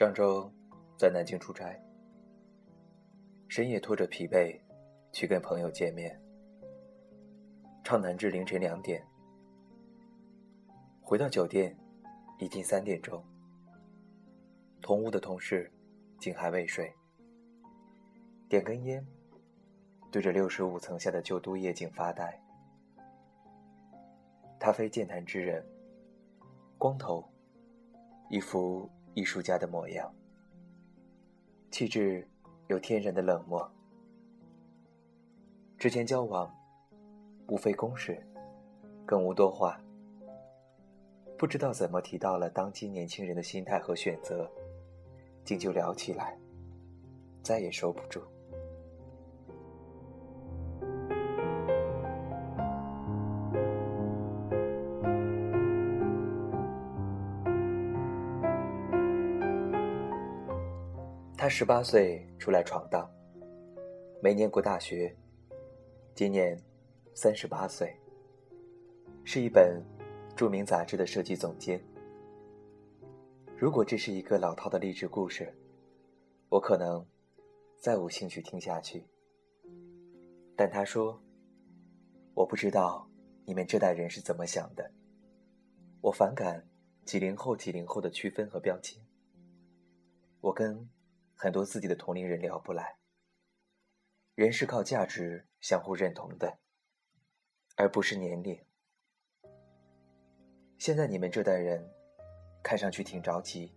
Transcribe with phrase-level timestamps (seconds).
[0.00, 0.50] 上周
[0.96, 1.78] 在南京出差，
[3.48, 4.58] 深夜拖着疲惫
[5.12, 6.18] 去跟朋友见面，
[7.84, 9.06] 畅谈至凌晨两点。
[11.02, 11.76] 回到酒店，
[12.38, 13.22] 已经三点钟。
[14.80, 15.70] 同屋的同事
[16.18, 16.90] 竟还未睡，
[18.48, 19.06] 点根烟，
[20.10, 22.42] 对着六十五层下的旧都夜景发呆。
[24.58, 25.62] 他非健谈之人，
[26.78, 27.22] 光头，
[28.30, 28.90] 一副。
[29.14, 30.12] 艺术家的模样，
[31.70, 32.28] 气质
[32.68, 33.70] 有天然的冷漠。
[35.76, 36.54] 之前交往，
[37.48, 38.22] 无非公事，
[39.04, 39.80] 更无多话。
[41.36, 44.50] 不知道怎么提到了当今年轻人的心态和选择，
[45.44, 46.38] 竟就聊起来，
[47.42, 48.22] 再也收不住。
[61.50, 63.10] 十八岁出来闯荡，
[64.22, 65.12] 没念过大学，
[66.14, 66.56] 今年
[67.12, 67.92] 三十八岁，
[69.24, 69.82] 是一本
[70.36, 71.82] 著名杂志的设计总监。
[73.58, 75.52] 如果这是一个老套的励志故事，
[76.48, 77.04] 我可能
[77.80, 79.04] 再无兴趣听下去。
[80.56, 81.20] 但他说
[82.32, 83.10] ：“我不知道
[83.44, 84.88] 你们这代人是怎么想的，
[86.00, 86.64] 我反感
[87.04, 89.04] 几零后、几零后的区分和标签。
[90.40, 90.88] 我跟。”
[91.42, 92.98] 很多自己的同龄人聊不来。
[94.34, 96.58] 人是靠价值相互认同的，
[97.78, 98.62] 而不是年龄。
[100.76, 101.82] 现在你们这代人，
[102.62, 103.72] 看上去挺着急。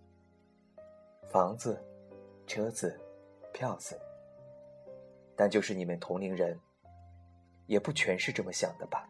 [1.31, 1.81] 房子、
[2.45, 2.99] 车子、
[3.53, 3.97] 票子，
[5.33, 6.59] 但就是你们同龄人，
[7.65, 9.07] 也不全是这么想的吧？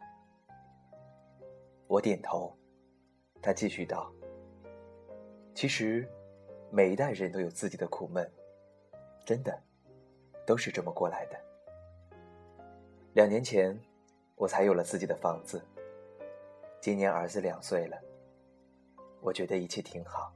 [1.88, 2.56] 我点头，
[3.42, 4.14] 他继续道
[5.56, 6.08] ：“其实，
[6.72, 8.32] 每一代人都有自己的苦闷。”
[9.26, 9.58] 真的，
[10.46, 11.40] 都是这么过来的。
[13.14, 13.80] 两年前，
[14.36, 15.64] 我才有了自己的房子。
[16.82, 17.98] 今年儿子两岁了，
[19.22, 20.34] 我觉得一切挺好。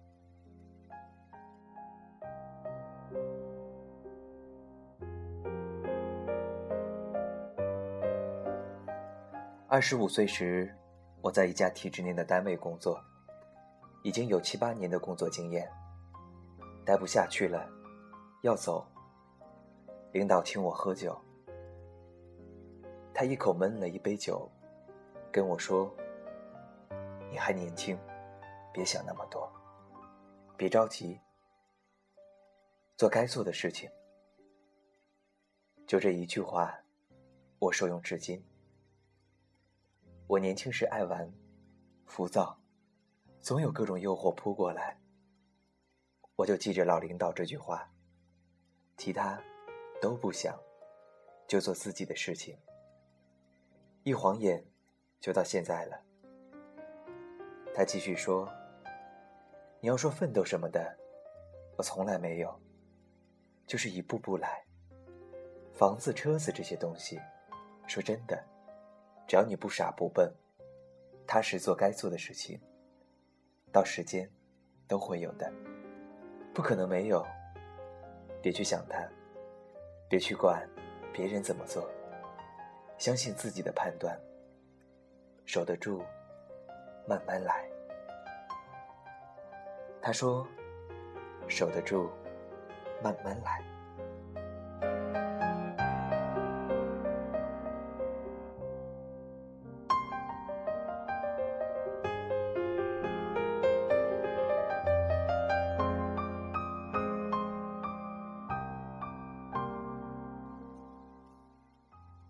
[9.67, 10.73] 二十五岁时，
[11.21, 13.03] 我在一家体制内的单位工作，
[14.01, 15.69] 已经有七八年的工作经验，
[16.85, 17.76] 待不下去了。
[18.41, 18.87] 要走，
[20.11, 21.19] 领导请我喝酒。
[23.13, 24.47] 他一口闷了一杯酒，
[25.31, 25.91] 跟我说
[27.31, 27.97] ：“你还年轻，
[28.71, 29.51] 别想那么多，
[30.55, 31.19] 别着急，
[32.95, 33.89] 做该做的事情。”
[35.87, 36.77] 就这一句话，
[37.57, 38.45] 我受用至今。
[40.27, 41.33] 我年轻时爱玩，
[42.05, 42.59] 浮躁，
[43.41, 44.99] 总有各种诱惑扑过来，
[46.35, 47.91] 我就记着老领导这句话。
[48.97, 49.39] 其他
[50.01, 50.59] 都不想，
[51.47, 52.57] 就做自己的事情。
[54.03, 54.65] 一晃眼，
[55.19, 56.01] 就到现在了。
[57.75, 58.51] 他继续说
[59.79, 60.97] ：“你要说奋斗什么的，
[61.77, 62.59] 我从来没有，
[63.67, 64.65] 就是一步步来。
[65.73, 67.21] 房子、车子这些东西，
[67.85, 68.43] 说真的，
[69.27, 70.33] 只要你不傻不笨，
[71.27, 72.59] 踏实做该做的事情，
[73.71, 74.27] 到时间
[74.87, 75.53] 都会有的，
[76.51, 77.23] 不可能没有。”
[78.47, 79.05] 别去想他，
[80.07, 80.65] 别去管
[81.11, 81.85] 别人怎么做，
[82.97, 84.17] 相信自己的判断，
[85.45, 86.01] 守得住，
[87.05, 87.69] 慢慢来。
[90.01, 90.47] 他说
[91.49, 92.09] ：“守得住，
[93.03, 93.61] 慢慢来。”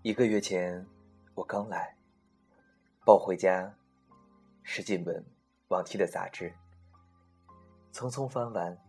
[0.08, 0.88] 一个月前，
[1.36, 1.94] 我刚来，
[3.04, 3.76] 抱回家
[4.64, 5.22] 十几本
[5.68, 6.56] 往期的杂志，
[7.92, 8.82] 匆匆翻完，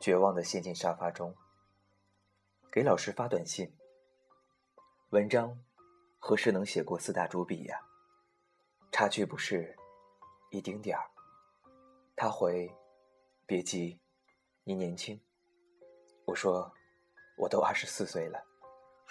[0.00, 1.36] 绝望的陷进沙发中。
[2.72, 3.70] 给老师发短信，
[5.10, 5.62] 文章
[6.18, 7.78] 何时能写过四大主笔呀？
[8.90, 9.76] 差距不是
[10.50, 11.04] 一丁点儿。
[12.16, 12.74] 他回，
[13.44, 14.00] 别急，
[14.64, 15.20] 你年轻。
[16.24, 16.72] 我说，
[17.36, 18.42] 我都二十四岁了。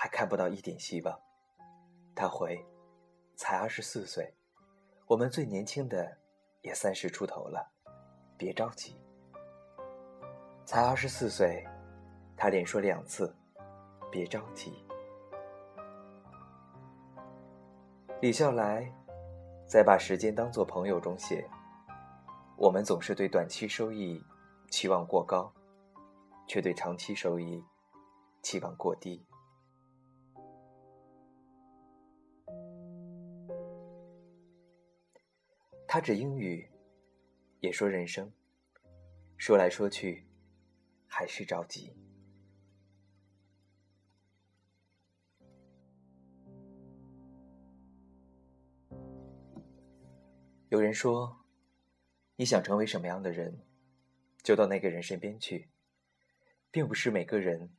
[0.02, 1.20] 还看不到一点希望，
[2.16, 2.66] 他回
[3.36, 4.34] ：“才二十四岁，
[5.06, 6.18] 我们最年轻的
[6.62, 7.70] 也三十出头了，
[8.38, 8.96] 别着急。”
[10.64, 11.68] 才二十四岁，
[12.38, 13.36] 他连说两次
[14.10, 14.88] ：“别着急。”
[18.22, 18.90] 李笑来
[19.68, 21.46] 在把时间当作朋友中写
[22.56, 24.24] ：“我们总是对短期收益
[24.72, 25.54] 期望过高，
[26.48, 27.62] 却对长期收益
[28.42, 29.26] 期望过低。
[35.88, 36.70] 他指英语，
[37.62, 38.32] 也说人生，
[39.38, 40.28] 说来说去，
[41.08, 41.96] 还是着急。
[50.70, 51.44] 有人说，
[52.36, 53.66] 你想成为什么样的人，
[54.44, 55.72] 就到那个人身边去，
[56.70, 57.76] 并不是每个人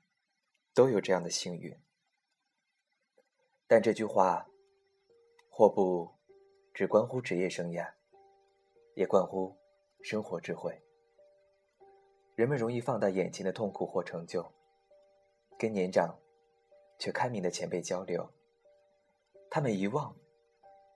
[0.75, 1.79] 都有这样的幸运。
[3.69, 4.50] 但这句话，
[5.51, 6.11] 或不
[6.73, 7.93] 只关乎职业生涯，
[8.95, 9.59] 也关乎
[10.01, 10.81] 生活智慧。
[12.35, 14.51] 人们容易放大眼前的痛苦或成就，
[15.59, 16.19] 跟年长
[16.99, 18.33] 却开明的前辈交流，
[19.51, 20.17] 他们一望，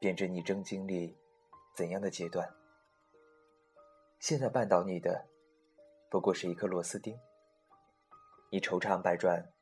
[0.01, 1.19] 便知你正经历。
[1.77, 2.55] 怎样的阶段？
[4.21, 5.27] 现在绊倒你的，
[6.09, 7.19] 不过是一颗螺丝钉。
[8.53, 9.53] 你愁肠百转，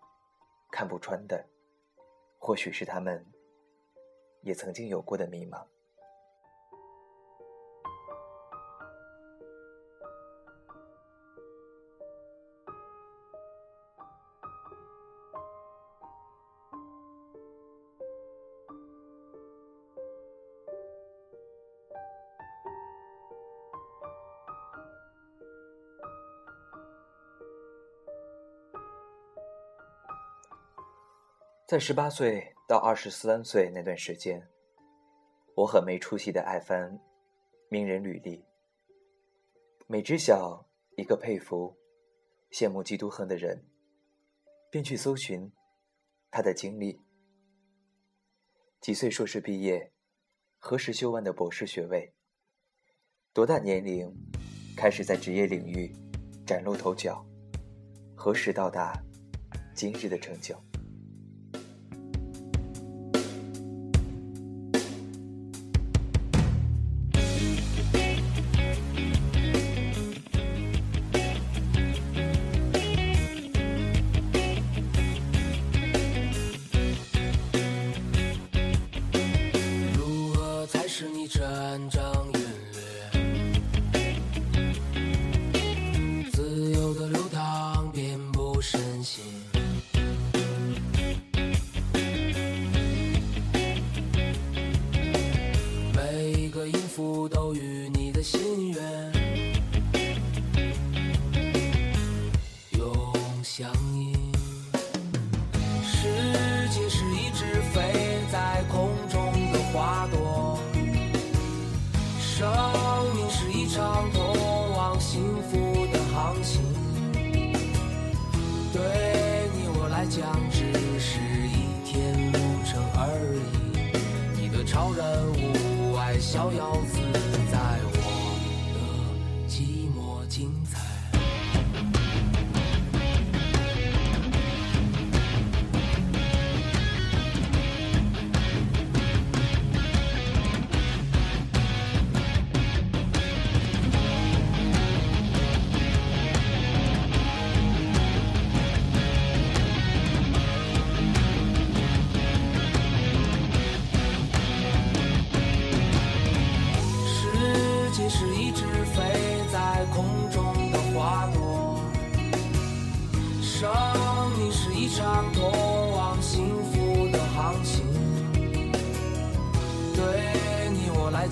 [0.70, 1.48] 看不穿的，
[2.38, 3.31] 或许是他们
[4.42, 5.64] 也曾经有过的迷茫。
[31.72, 34.48] 在十八岁到二十三岁那段时间，
[35.54, 36.98] 我很没出息的爱翻
[37.68, 38.42] 名人履历，
[39.86, 40.66] 每知晓
[40.96, 41.76] 一个佩服、
[42.50, 43.62] 羡慕、嫉妒、恨的人，
[44.70, 45.52] 便去搜寻
[46.30, 46.98] 他的经历：
[48.80, 49.92] 几岁硕士毕业，
[50.56, 52.14] 何时修完的博士学位，
[53.34, 54.10] 多大年龄
[54.74, 55.94] 开始在职业领域
[56.46, 57.22] 崭露头角，
[58.16, 58.98] 何时到达
[59.74, 60.58] 今日的成就。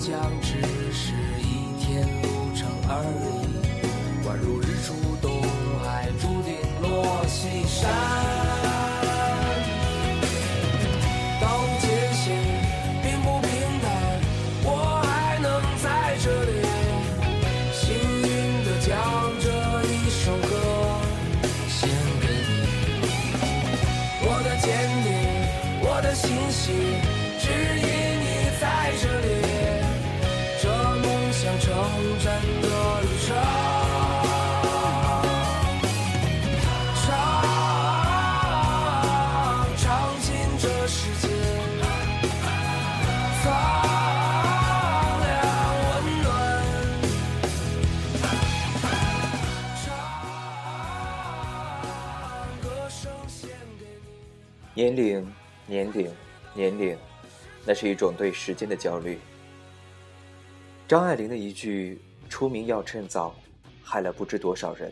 [0.01, 0.57] 将只
[0.91, 5.43] 是一天路程而已，宛如日出东
[5.83, 7.87] 海，注定落西山。
[11.39, 11.45] 到
[11.79, 11.85] 界
[12.17, 12.33] 线
[13.03, 13.51] 并不平
[13.83, 13.85] 坦，
[14.63, 16.65] 我还能在这里，
[17.71, 18.25] 幸运
[18.65, 18.89] 的将
[19.39, 19.45] 这
[19.85, 20.49] 一首歌
[21.69, 21.87] 献
[22.19, 23.05] 给你。
[24.23, 24.67] 我的坚
[25.03, 25.07] 定，
[25.87, 26.73] 我的信心，
[27.37, 27.45] 只
[27.77, 27.85] 因
[28.19, 28.65] 你在
[28.99, 29.30] 这里。
[54.73, 55.33] 年龄，
[55.67, 56.09] 年龄，
[56.53, 56.97] 年龄，
[57.65, 59.19] 那是一种对时间的焦虑。
[60.87, 61.99] 张爱玲的一句
[62.29, 63.35] “出名要趁早”，
[63.83, 64.89] 害了不知多少人。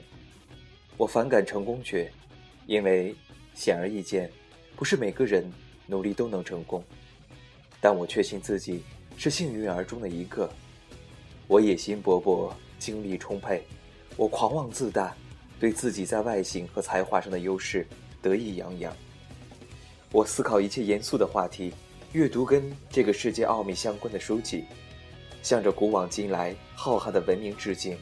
[0.98, 2.12] 我反感成功学，
[2.65, 3.15] 因为
[3.53, 4.29] 显而易见，
[4.75, 5.50] 不是每个人
[5.88, 6.83] 努力都能成功。
[7.79, 8.83] 但我确信自己
[9.17, 10.51] 是幸运儿中的一个。
[11.48, 13.63] 我野心勃勃，精力充沛，
[14.17, 15.15] 我狂妄自大，
[15.57, 17.88] 对自己在外形和才华上的优势
[18.21, 18.93] 得意洋洋。
[20.11, 21.71] 我思考一切严肃的话题，
[22.13, 24.63] 阅读跟这个世界奥秘相关的书籍，
[25.43, 27.95] 向着古往今来浩瀚的文明致敬。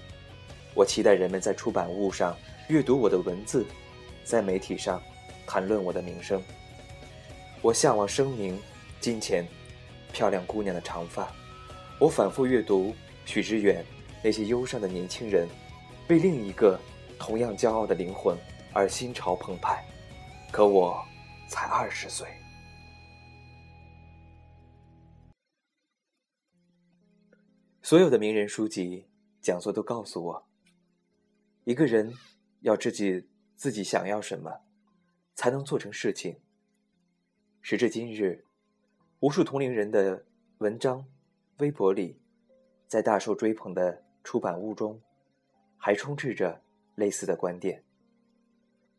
[0.73, 2.33] 我期待人们在出版物上
[2.69, 3.65] 阅读我的文字，
[4.23, 5.01] 在媒体上
[5.45, 6.41] 谈论我的名声。
[7.61, 8.57] 我向往声名、
[9.01, 9.45] 金钱、
[10.13, 11.29] 漂亮姑娘的长发。
[11.99, 12.95] 我反复阅读
[13.25, 13.83] 许知远
[14.23, 15.45] 那些忧伤的年轻人，
[16.07, 16.79] 为另一个
[17.19, 18.37] 同样骄傲的灵魂
[18.71, 19.83] 而心潮澎湃。
[20.53, 21.06] 可我。
[21.47, 22.27] 才二十岁，
[27.81, 29.07] 所有的名人书籍
[29.39, 30.47] 讲座都告诉我，
[31.63, 32.13] 一个人
[32.59, 34.59] 要知己自己想要什么，
[35.35, 36.37] 才能做成事情。
[37.61, 38.45] 时至今日，
[39.21, 40.25] 无数同龄人的
[40.57, 41.07] 文章、
[41.59, 42.19] 微博里，
[42.87, 45.01] 在大受追捧的出版物中，
[45.77, 46.61] 还充斥着
[46.95, 47.81] 类似的观点，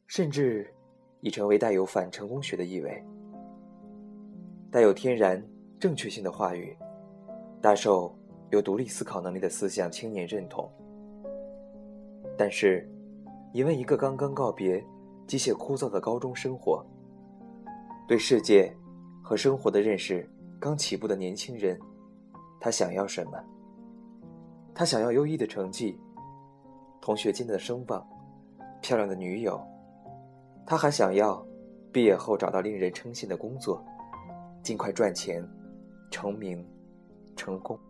[0.07, 0.75] 甚至。
[1.21, 3.05] 已成为带有反成功学的意味、
[4.71, 5.43] 带有天然
[5.79, 6.77] 正确性的话语，
[7.61, 8.17] 大受
[8.51, 10.71] 有独立思考能力的思想青年认同。
[12.37, 12.89] 但是，
[13.53, 14.85] 你问一个刚刚告别
[15.27, 16.85] 机械枯燥的高中生活，
[18.07, 18.73] 对世界
[19.23, 20.29] 和生活的认识
[20.61, 21.77] 刚起步的年轻人，
[22.61, 23.33] 他想要什么？
[24.73, 25.99] 他想要优异的成绩、
[27.01, 28.07] 同学间的声望、
[28.81, 29.61] 漂亮的女友。
[30.71, 31.43] 他还想要
[31.91, 33.83] 毕业后找到令人称羡的工作，
[34.63, 35.43] 尽快赚钱、
[36.11, 36.63] 成名、
[37.35, 37.81] 成功。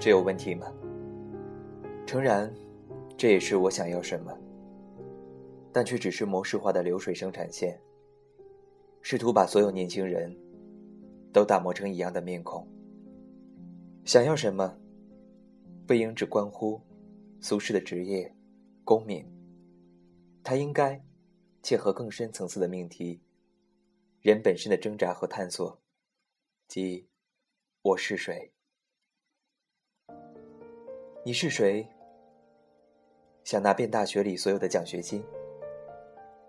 [0.00, 0.72] 这有问题吗？”
[2.06, 2.52] 诚然，
[3.16, 4.36] 这也是我想要什么，
[5.72, 7.80] 但却只是模式化的流水生产线，
[9.00, 10.36] 试图把所有年轻人
[11.32, 12.68] 都打磨成一样的面孔。
[14.04, 14.76] 想要什么，
[15.86, 16.80] 不应只关乎
[17.40, 18.32] 俗世的职业、
[18.84, 19.26] 功名，
[20.42, 21.02] 它应该
[21.62, 23.22] 切合更深层次的命题：
[24.20, 25.80] 人本身的挣扎和探索，
[26.68, 27.08] 即。
[27.82, 28.53] 我是谁？
[31.26, 31.88] 你是谁？
[33.44, 35.24] 想拿遍大学里所有的奖学金，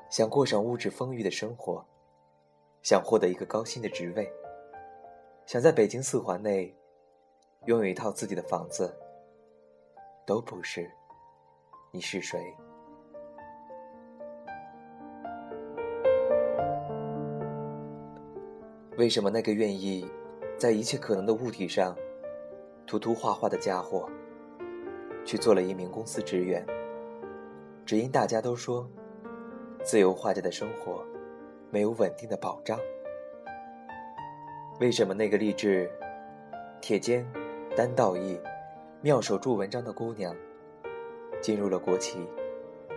[0.09, 1.81] 想过上物质丰裕的生活，
[2.83, 4.29] 想获得一个高薪的职位，
[5.45, 6.75] 想在北京四环内
[7.67, 8.93] 拥有一套自己的房子，
[10.25, 10.91] 都不是。
[11.91, 12.37] 你是谁？
[18.97, 20.05] 为什么那个愿意？
[20.57, 21.95] 在一切可能的物体上
[22.85, 24.09] 涂涂画画的家伙，
[25.25, 26.65] 去做了一名公司职员，
[27.85, 28.87] 只因大家都说，
[29.83, 31.03] 自由画家的生活
[31.71, 32.79] 没有稳定的保障。
[34.79, 35.89] 为什么那个励志、
[36.79, 37.25] 铁肩、
[37.75, 38.39] 担道义、
[39.01, 40.35] 妙手著文章的姑娘，
[41.41, 42.19] 进入了国企，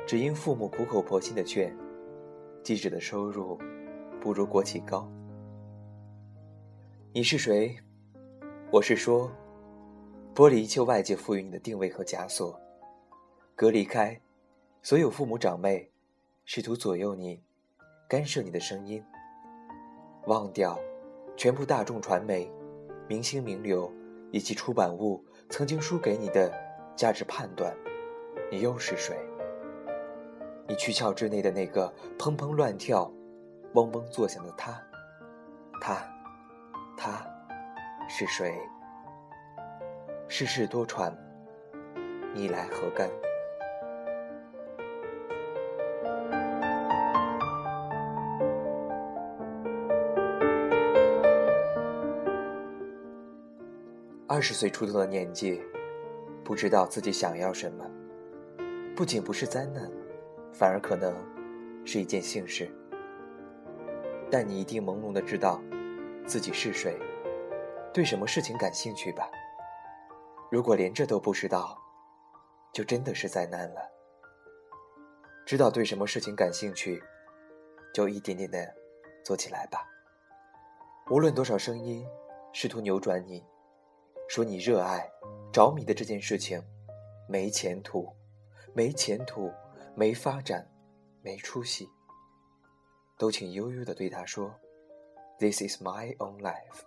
[0.07, 1.75] 只因父母苦口婆心的劝，
[2.63, 3.59] 记者的收入
[4.21, 5.11] 不如国企高？
[7.15, 7.75] 你是谁？
[8.71, 9.31] 我是说，
[10.38, 12.57] 剥离一切外界赋予你的定位和枷锁，
[13.57, 14.16] 隔离开
[14.83, 15.90] 所有父母长辈
[16.45, 17.42] 试图左右你、
[18.09, 19.04] 干涉你的声音，
[20.26, 20.78] 忘掉
[21.37, 22.49] 全部大众传媒、
[23.09, 23.92] 明星名流
[24.30, 26.49] 以及出版物曾经输给你的
[26.95, 27.76] 价值判断，
[28.49, 29.18] 你又是谁？
[30.68, 33.12] 你躯壳之内的那个砰砰乱跳、
[33.75, 34.80] 嗡嗡作响的他，
[35.80, 35.97] 他。
[36.97, 37.26] 他
[38.09, 38.57] 是谁？
[40.31, 41.11] 世事多舛，
[42.35, 43.09] 你来何干？
[54.27, 55.63] 二十岁出头的年纪，
[56.45, 57.91] 不知道自己想要什么，
[58.95, 59.91] 不仅不是灾难，
[60.53, 61.17] 反而可能
[61.87, 62.71] 是一件幸事。
[64.31, 65.61] 但你一定朦胧的知道。
[66.27, 66.95] 自己是谁？
[67.91, 69.27] 对什么事情感兴趣吧。
[70.50, 71.78] 如果连这都不知道，
[72.73, 73.81] 就真的是灾难了。
[75.45, 77.02] 知道对什么事情感兴趣，
[77.93, 78.75] 就一点点的
[79.25, 79.87] 做起来吧。
[81.11, 82.07] 无论多少声音
[82.52, 83.45] 试图扭转你，
[84.28, 85.11] 说你热爱、
[85.52, 86.62] 着迷的这件事情
[87.26, 88.11] 没前途、
[88.75, 89.52] 没前途、
[89.95, 90.67] 没发展、
[91.23, 91.88] 没出息，
[93.19, 94.55] 都请悠悠的对他说
[95.38, 96.83] ：“This is my own life。”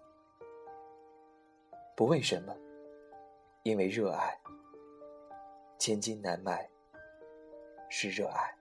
[1.98, 2.56] 不为什么，
[3.64, 4.40] 因为热爱。
[5.78, 6.70] 千金难买，
[7.90, 8.61] 是热爱。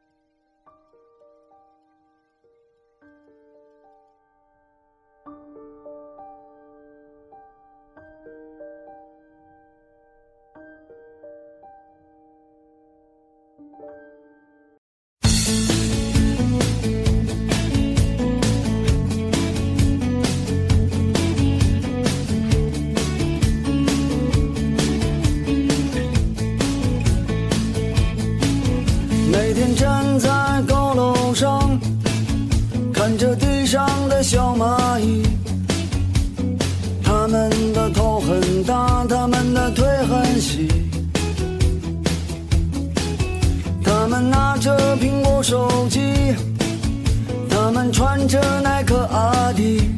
[48.31, 49.91] 着耐克阿迪，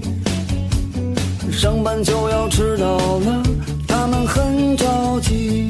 [1.52, 3.42] 上班就要迟到了，
[3.86, 5.68] 他们很着急。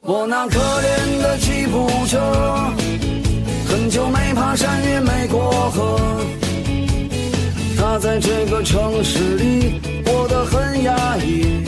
[0.00, 2.18] 我那可怜的吉普车，
[3.68, 6.00] 很久没爬山也没过河。
[7.78, 11.62] 它在这个城市里过得很压抑。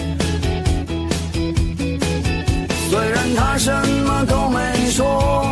[2.91, 3.71] 虽然他什
[4.05, 5.46] 么都没说，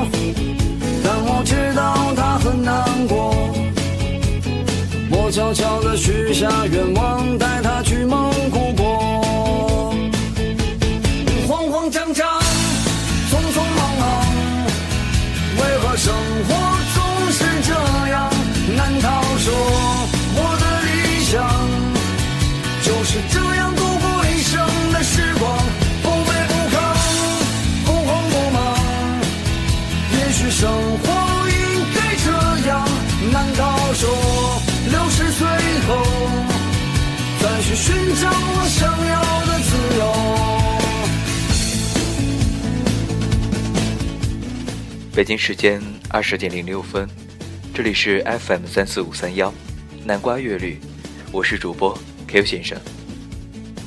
[5.34, 9.92] 悄悄地许下愿望，带他去蒙古国。
[11.48, 12.43] 慌慌张张。
[45.14, 47.08] 北京时间二十点零六分，
[47.72, 49.54] 这里是 FM 三四五三幺，
[50.04, 50.80] 南瓜乐律，
[51.30, 51.96] 我是主播
[52.26, 52.76] Q 先生。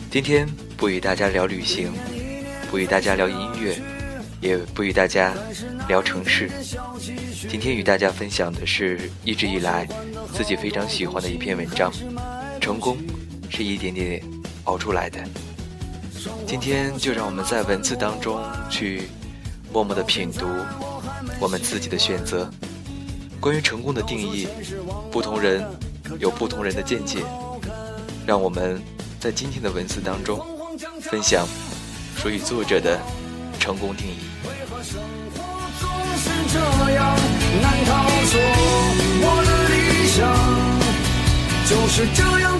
[0.09, 1.91] 今天不与大家聊旅行，
[2.71, 3.77] 不与大家聊音乐，
[4.39, 5.33] 也不与大家
[5.89, 6.49] 聊城市。
[7.49, 9.85] 今天与大家分享的是一直以来
[10.33, 11.91] 自己非常喜欢的一篇文章。
[12.61, 12.97] 成功
[13.49, 14.23] 是一点点
[14.63, 15.21] 熬出来的。
[16.45, 19.01] 今天就让我们在文字当中去
[19.73, 20.47] 默默的品读。
[21.39, 22.50] 我们自己的选择，
[23.39, 24.47] 关于成功的定义，
[25.12, 25.63] 不同人
[26.19, 27.19] 有不同人的见解。
[28.26, 28.82] 让我们
[29.19, 30.43] 在今天的文字当中
[31.00, 31.47] 分享
[32.17, 33.00] 属于作者的
[33.60, 34.17] 成功定义。
[34.43, 35.00] 为何生
[35.36, 35.43] 活
[35.80, 36.60] 总是这
[36.95, 37.15] 样？
[37.62, 38.41] 难道说
[39.23, 40.17] 我的理想
[41.69, 42.60] 就是这样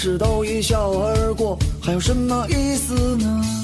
[0.00, 3.59] 事都一笑而过，还有什么意思呢？